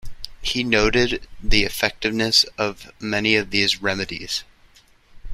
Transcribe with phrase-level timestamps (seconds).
[0.41, 4.43] He noted the effectiveness of many of these remedies.